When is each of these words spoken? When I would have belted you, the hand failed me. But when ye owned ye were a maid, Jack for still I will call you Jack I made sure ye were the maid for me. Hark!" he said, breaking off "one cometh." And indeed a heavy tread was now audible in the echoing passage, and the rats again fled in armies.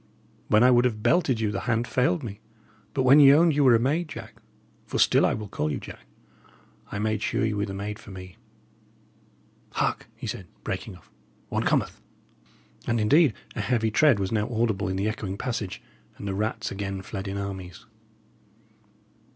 When 0.47 0.63
I 0.63 0.71
would 0.71 0.85
have 0.85 1.03
belted 1.03 1.39
you, 1.39 1.51
the 1.51 1.59
hand 1.69 1.87
failed 1.87 2.23
me. 2.23 2.39
But 2.95 3.03
when 3.03 3.19
ye 3.19 3.31
owned 3.31 3.53
ye 3.53 3.59
were 3.61 3.75
a 3.75 3.79
maid, 3.79 4.07
Jack 4.07 4.41
for 4.87 4.97
still 4.97 5.27
I 5.27 5.35
will 5.35 5.47
call 5.47 5.71
you 5.71 5.79
Jack 5.79 6.07
I 6.91 6.97
made 6.97 7.21
sure 7.21 7.45
ye 7.45 7.53
were 7.53 7.67
the 7.67 7.75
maid 7.75 7.99
for 7.99 8.09
me. 8.09 8.37
Hark!" 9.73 10.07
he 10.15 10.25
said, 10.25 10.47
breaking 10.63 10.95
off 10.95 11.11
"one 11.49 11.65
cometh." 11.65 12.01
And 12.87 12.99
indeed 12.99 13.35
a 13.55 13.61
heavy 13.61 13.91
tread 13.91 14.17
was 14.17 14.31
now 14.31 14.49
audible 14.49 14.89
in 14.89 14.95
the 14.95 15.07
echoing 15.07 15.37
passage, 15.37 15.83
and 16.17 16.27
the 16.27 16.33
rats 16.33 16.71
again 16.71 17.03
fled 17.03 17.27
in 17.27 17.37
armies. 17.37 17.85